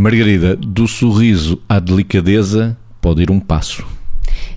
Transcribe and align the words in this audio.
Margarida, 0.00 0.56
do 0.56 0.88
sorriso 0.88 1.60
à 1.68 1.78
delicadeza 1.78 2.74
pode 3.02 3.20
ir 3.20 3.30
um 3.30 3.38
passo. 3.38 3.84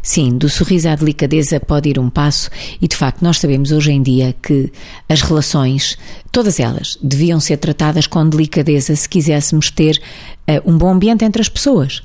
Sim, 0.01 0.37
do 0.37 0.47
sorriso 0.47 0.87
à 0.87 0.95
delicadeza 0.95 1.59
pode 1.59 1.89
ir 1.89 1.99
um 1.99 2.09
passo 2.09 2.49
e 2.81 2.87
de 2.87 2.95
facto 2.95 3.21
nós 3.21 3.39
sabemos 3.39 3.73
hoje 3.73 3.91
em 3.91 4.01
dia 4.01 4.33
que 4.41 4.71
as 5.09 5.21
relações, 5.21 5.97
todas 6.31 6.61
elas, 6.61 6.97
deviam 7.03 7.41
ser 7.41 7.57
tratadas 7.57 8.07
com 8.07 8.27
delicadeza 8.29 8.95
se 8.95 9.09
quiséssemos 9.09 9.69
ter 9.69 10.01
uh, 10.47 10.71
um 10.71 10.77
bom 10.77 10.93
ambiente 10.93 11.25
entre 11.25 11.41
as 11.41 11.49
pessoas. 11.49 12.01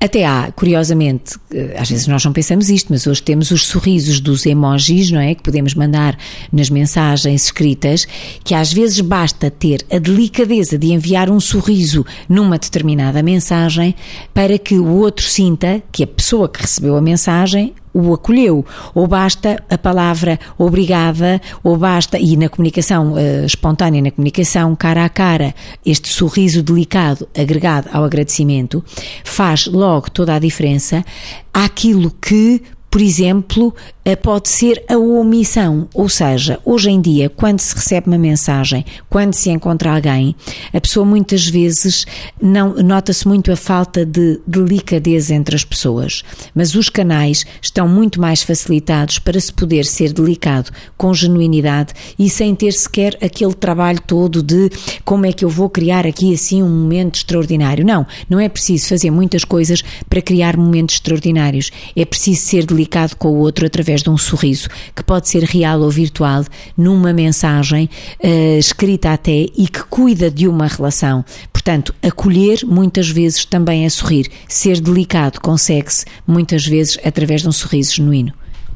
Até 0.00 0.24
há, 0.24 0.52
curiosamente, 0.52 1.34
eh, 1.52 1.74
às 1.76 1.90
vezes 1.90 2.06
nós 2.06 2.24
não 2.24 2.32
pensamos 2.32 2.70
isto, 2.70 2.86
mas 2.90 3.04
hoje 3.04 3.20
temos 3.20 3.50
os 3.50 3.66
sorrisos 3.66 4.20
dos 4.20 4.46
emojis, 4.46 5.10
não 5.10 5.20
é? 5.20 5.34
Que 5.34 5.42
podemos 5.42 5.74
mandar 5.74 6.16
nas 6.52 6.70
mensagens 6.70 7.46
escritas, 7.46 8.06
que 8.44 8.54
às 8.54 8.72
vezes 8.72 9.00
basta 9.00 9.50
ter 9.50 9.84
a 9.90 9.98
delicadeza 9.98 10.78
de 10.78 10.92
enviar 10.92 11.28
um 11.28 11.40
sorriso 11.40 12.06
numa 12.28 12.58
determinada 12.58 13.24
mensagem 13.24 13.92
para 14.32 14.56
que 14.56 14.76
o 14.76 14.86
outro 14.86 15.26
sinta 15.26 15.82
que 15.90 16.04
a 16.04 16.06
pessoa 16.06 16.48
que 16.48 16.62
recebeu 16.62 16.96
a 16.96 17.00
mensagem 17.02 17.74
o 17.98 18.14
acolheu. 18.14 18.64
Ou 18.94 19.06
basta 19.06 19.62
a 19.68 19.76
palavra 19.76 20.38
obrigada, 20.56 21.40
ou 21.62 21.76
basta, 21.76 22.18
e 22.18 22.36
na 22.36 22.48
comunicação 22.48 23.12
uh, 23.12 23.44
espontânea, 23.44 24.00
na 24.00 24.10
comunicação 24.10 24.74
cara 24.76 25.04
a 25.04 25.08
cara, 25.08 25.54
este 25.84 26.08
sorriso 26.08 26.62
delicado 26.62 27.28
agregado 27.36 27.88
ao 27.92 28.04
agradecimento 28.04 28.84
faz 29.24 29.66
logo 29.66 30.10
toda 30.10 30.34
a 30.34 30.38
diferença 30.38 31.04
àquilo 31.52 32.10
que 32.10 32.62
por 32.90 33.02
exemplo, 33.02 33.74
eh, 34.02 34.16
pode 34.16 34.48
ser 34.48 34.82
a 34.88 34.96
omissão, 34.96 35.88
ou 35.92 36.08
seja, 36.08 36.58
hoje 36.64 36.90
em 36.90 37.00
dia, 37.00 37.28
quando 37.28 37.60
se 37.60 37.74
recebe 37.74 38.06
uma 38.06 38.16
mensagem, 38.16 38.82
quando 39.10 39.34
se 39.34 39.50
encontra 39.50 39.92
alguém, 39.94 40.34
a 40.72 40.80
pessoa 40.80 41.04
muitas 41.04 41.46
vezes 41.46 42.06
não 42.40 42.74
nota-se 42.76 43.28
muito 43.28 43.52
a 43.52 43.56
falta 43.56 44.06
de 44.06 44.40
delicadeza 44.46 45.34
entre 45.34 45.54
as 45.54 45.64
pessoas, 45.64 46.22
mas 46.54 46.74
os 46.74 46.88
canais 46.88 47.44
estão 47.60 47.86
muito 47.86 48.18
mais 48.18 48.42
facilitados 48.42 49.18
para 49.18 49.38
se 49.38 49.52
poder 49.52 49.84
ser 49.84 50.14
delicado 50.14 50.70
com 50.96 51.12
genuinidade 51.12 51.92
e 52.18 52.30
sem 52.30 52.54
ter 52.54 52.72
sequer 52.72 53.18
aquele 53.20 53.54
trabalho 53.54 54.00
todo 54.06 54.42
de 54.42 54.70
como 55.04 55.26
é 55.26 55.32
que 55.32 55.44
eu 55.44 55.50
vou 55.50 55.68
criar 55.68 56.06
aqui 56.06 56.32
assim 56.32 56.62
um 56.62 56.68
momento 56.70 57.16
extraordinário. 57.16 57.84
Não, 57.84 58.06
não 58.30 58.40
é 58.40 58.48
preciso 58.48 58.88
fazer 58.88 59.10
muitas 59.10 59.44
coisas 59.44 59.82
para 60.08 60.22
criar 60.22 60.56
momentos 60.56 60.94
extraordinários. 60.94 61.70
É 61.94 62.06
preciso 62.06 62.40
ser 62.40 62.64
delicado 62.64 62.77
comunicado 62.78 63.16
com 63.16 63.28
o 63.28 63.38
outro 63.38 63.66
através 63.66 64.02
de 64.02 64.10
um 64.10 64.16
sorriso, 64.16 64.68
que 64.94 65.02
pode 65.02 65.28
ser 65.28 65.42
real 65.42 65.80
ou 65.80 65.90
virtual, 65.90 66.44
numa 66.76 67.12
mensagem 67.12 67.90
uh, 68.22 68.58
escrita 68.58 69.12
até 69.12 69.46
e 69.56 69.66
que 69.66 69.82
cuida 69.84 70.30
de 70.30 70.46
uma 70.46 70.68
relação. 70.68 71.24
Portanto, 71.52 71.92
acolher 72.02 72.60
muitas 72.64 73.08
vezes 73.08 73.44
também 73.44 73.84
é 73.84 73.88
sorrir. 73.88 74.28
Ser 74.48 74.80
delicado 74.80 75.40
consegue-se 75.40 76.04
muitas 76.26 76.64
vezes 76.64 76.98
através 77.04 77.42
de 77.42 77.48
um 77.48 77.52
sorriso 77.52 77.96
genuíno. 77.96 78.32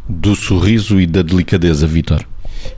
Do 0.09 0.35
sorriso 0.35 1.01
e 1.01 1.07
da 1.07 1.23
delicadeza, 1.23 1.87
Vitor. 1.87 2.27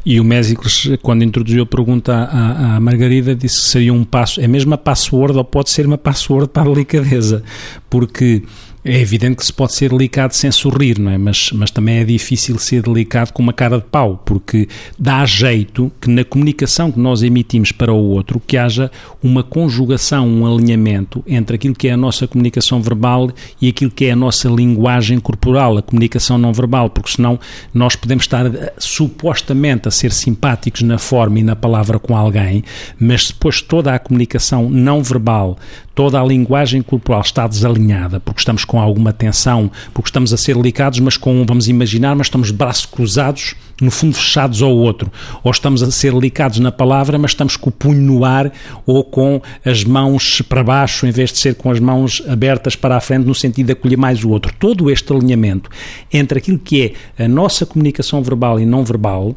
E 0.04 0.20
o 0.20 0.24
Mésicles, 0.24 0.90
quando 1.02 1.24
introduziu 1.24 1.62
a 1.62 1.66
pergunta 1.66 2.14
à, 2.14 2.76
à, 2.76 2.80
Margarida, 2.80 3.34
disse 3.34 3.56
que 3.56 3.68
seria 3.68 3.92
um 3.92 4.04
passo, 4.04 4.40
é 4.40 4.46
mesmo 4.46 4.74
a 4.74 4.78
password 4.78 5.36
ou 5.36 5.44
pode 5.44 5.70
ser 5.70 5.86
uma 5.86 5.98
password 5.98 6.48
para 6.48 6.62
a 6.62 6.72
delicadeza, 6.72 7.42
porque 7.90 8.42
é 8.84 9.00
evidente 9.00 9.36
que 9.36 9.46
se 9.46 9.52
pode 9.52 9.72
ser 9.72 9.88
delicado 9.88 10.34
sem 10.34 10.52
sorrir, 10.52 10.98
não 10.98 11.10
é? 11.10 11.16
Mas, 11.16 11.50
mas 11.52 11.70
também 11.70 11.98
é 12.00 12.04
difícil 12.04 12.58
ser 12.58 12.82
delicado 12.82 13.32
com 13.32 13.42
uma 13.42 13.52
cara 13.52 13.78
de 13.78 13.84
pau, 13.84 14.22
porque 14.26 14.68
dá 14.98 15.24
jeito 15.24 15.90
que 15.98 16.10
na 16.10 16.22
comunicação 16.22 16.92
que 16.92 17.00
nós 17.00 17.22
emitimos 17.22 17.72
para 17.72 17.92
o 17.92 17.96
outro 17.96 18.38
que 18.46 18.58
haja 18.58 18.90
uma 19.22 19.42
conjugação, 19.42 20.28
um 20.28 20.46
alinhamento 20.46 21.24
entre 21.26 21.56
aquilo 21.56 21.74
que 21.74 21.88
é 21.88 21.92
a 21.92 21.96
nossa 21.96 22.28
comunicação 22.28 22.82
verbal 22.82 23.30
e 23.58 23.68
aquilo 23.68 23.90
que 23.90 24.04
é 24.04 24.10
a 24.10 24.16
nossa 24.16 24.50
linguagem 24.50 25.18
corporal, 25.18 25.78
a 25.78 25.82
comunicação 25.82 26.36
não 26.36 26.52
verbal, 26.52 26.90
porque 26.90 27.12
senão 27.12 27.40
nós 27.72 27.96
podemos 27.96 28.24
estar 28.24 28.44
eh, 28.46 28.74
supostamente 28.76 29.88
a 29.88 29.90
ser 29.90 30.12
simpáticos 30.12 30.82
na 30.82 30.98
forma 30.98 31.38
e 31.38 31.42
na 31.42 31.56
palavra 31.56 31.98
com 31.98 32.14
alguém, 32.14 32.62
mas 33.00 33.28
depois 33.28 33.62
toda 33.62 33.94
a 33.94 33.98
comunicação 33.98 34.68
não 34.68 35.02
verbal, 35.02 35.56
toda 35.94 36.20
a 36.20 36.24
linguagem 36.24 36.82
corporal 36.82 37.22
está 37.22 37.46
desalinhada, 37.46 38.20
porque 38.20 38.40
estamos 38.40 38.64
com 38.74 38.80
alguma 38.80 39.12
tensão, 39.12 39.70
porque 39.92 40.08
estamos 40.08 40.32
a 40.32 40.36
ser 40.36 40.56
delicados, 40.56 40.98
mas 40.98 41.16
com, 41.16 41.46
vamos 41.46 41.68
imaginar, 41.68 42.16
mas 42.16 42.26
estamos 42.26 42.50
braços 42.50 42.86
cruzados, 42.86 43.54
no 43.80 43.88
fundo 43.88 44.16
fechados 44.16 44.62
ao 44.62 44.76
outro. 44.76 45.12
Ou 45.44 45.52
estamos 45.52 45.80
a 45.80 45.88
ser 45.92 46.12
delicados 46.12 46.58
na 46.58 46.72
palavra, 46.72 47.16
mas 47.16 47.30
estamos 47.30 47.56
com 47.56 47.70
o 47.70 47.72
punho 47.72 48.00
no 48.00 48.24
ar 48.24 48.52
ou 48.84 49.04
com 49.04 49.40
as 49.64 49.84
mãos 49.84 50.42
para 50.42 50.64
baixo, 50.64 51.06
em 51.06 51.12
vez 51.12 51.30
de 51.30 51.38
ser 51.38 51.54
com 51.54 51.70
as 51.70 51.78
mãos 51.78 52.20
abertas 52.28 52.74
para 52.74 52.96
a 52.96 53.00
frente, 53.00 53.24
no 53.24 53.34
sentido 53.34 53.66
de 53.66 53.72
acolher 53.74 53.96
mais 53.96 54.24
o 54.24 54.30
outro. 54.30 54.52
Todo 54.58 54.90
este 54.90 55.12
alinhamento 55.12 55.70
entre 56.12 56.40
aquilo 56.40 56.58
que 56.58 56.96
é 57.16 57.24
a 57.24 57.28
nossa 57.28 57.64
comunicação 57.64 58.24
verbal 58.24 58.58
e 58.58 58.66
não 58.66 58.82
verbal 58.84 59.36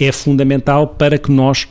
é 0.00 0.10
fundamental 0.10 0.86
para 0.86 1.18
que 1.18 1.30
nós 1.30 1.68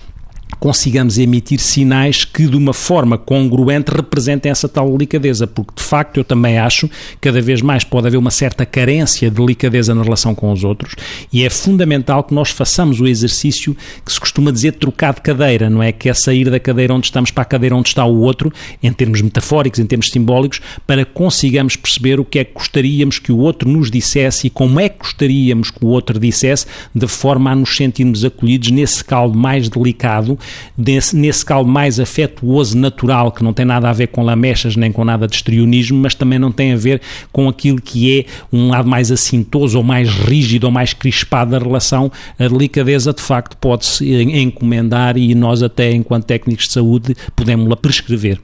consigamos 0.60 1.18
emitir 1.18 1.60
sinais 1.60 2.26
que 2.26 2.48
de 2.48 2.58
uma 2.58 2.74
forma 2.74 3.18
congruente 3.18 3.92
representem 3.92 4.52
essa 4.52 4.68
tal 4.68 4.92
delicadeza, 4.92 5.46
porque 5.46 5.74
de 5.76 5.84
facto 5.84 6.18
eu 6.18 6.24
também 6.24 6.58
acho 6.58 6.90
cada 7.22 7.42
vez 7.42 7.62
mais 7.62 7.84
pode 7.84 8.08
haver 8.08 8.18
uma 8.18 8.32
certa 8.32 8.66
carência 8.66 9.30
de 9.30 9.36
delicadeza 9.36 9.94
na 9.94 10.02
relação 10.02 10.34
com 10.34 10.52
os 10.52 10.64
outros 10.64 10.96
e 11.32 11.44
é 11.44 11.50
fundamental 11.50 12.24
que 12.24 12.34
nós 12.34 12.50
façamos 12.50 13.00
o 13.00 13.08
exercício 13.08 13.76
que 14.04 14.12
se 14.12 14.20
costuma 14.20 14.52
dizer 14.52 14.74
trocar 14.74 15.14
de 15.14 15.22
cadeira, 15.22 15.70
não 15.70 15.84
é? 15.84 15.92
Que 15.92 16.10
é 16.10 16.14
sair 16.14 16.50
da 16.50 16.60
cadeira 16.60 16.94
onde 16.94 17.06
estamos 17.06 17.32
para 17.32 17.44
a 17.44 17.46
cadeira 17.46 17.76
onde 17.76 17.90
está 17.90 18.06
o 18.06 18.20
outro, 18.20 18.52
em 18.82 18.92
termos 18.92 19.22
metafóricos, 19.22 19.80
em 19.80 19.86
termos 19.86 20.08
simbólicos, 20.10 20.60
para 20.86 21.06
consigamos 21.06 21.76
perceber 21.76 22.20
o 22.20 22.26
que 22.26 22.40
é 22.40 22.44
que 22.44 22.54
gostaríamos 22.54 23.20
que 23.20 23.32
o 23.32 23.38
outro 23.38 23.70
nos 23.70 23.92
dissesse 23.92 24.48
e 24.48 24.50
como 24.50 24.80
é 24.80 24.90
que 24.90 25.00
gostaríamos 25.00 25.72
que 25.72 25.84
o 25.84 25.88
outro 25.88 26.20
dissesse, 26.20 26.66
de 26.94 27.08
forma 27.08 27.52
a 27.52 27.56
nos 27.56 27.76
sentirmos 27.76 28.24
acolhidos 28.26 28.72
nesse 28.72 29.04
caldo 29.04 29.38
mais 29.38 29.70
delicado 29.70 30.37
nesse, 30.78 31.16
nesse 31.16 31.46
caldo 31.46 31.70
mais 31.70 32.00
afetuoso, 32.00 32.78
natural, 32.78 33.32
que 33.32 33.44
não 33.44 33.54
tem 33.54 33.66
nada 33.66 33.90
a 33.90 33.94
ver 33.94 34.08
com 34.08 34.24
lamechas 34.24 34.76
nem 34.76 34.92
com 34.92 35.04
nada 35.04 35.28
de 35.28 35.36
estrionismo, 35.36 36.00
mas 36.00 36.16
também 36.16 36.40
não 36.40 36.52
tem 36.52 36.74
a 36.74 36.78
ver 36.78 37.02
com 37.32 37.48
aquilo 37.48 37.82
que 37.82 38.20
é 38.20 38.26
um 38.52 38.70
lado 38.70 38.88
mais 38.88 39.12
assintoso 39.12 39.78
ou 39.78 39.84
mais 39.84 40.10
rígido 40.10 40.66
ou 40.66 40.72
mais 40.72 40.94
crispado 40.94 41.52
da 41.52 41.60
relação. 41.60 42.12
A 42.38 42.48
delicadeza, 42.48 43.14
de 43.14 43.22
facto, 43.22 43.58
pode-se 43.58 44.06
encomendar 44.14 45.18
e 45.18 45.34
nós, 45.34 45.64
até 45.64 45.92
enquanto 45.92 46.26
técnicos 46.26 46.68
de 46.68 46.74
saúde, 46.74 47.16
podemos-la 47.36 47.76
prescrever. 47.76 48.40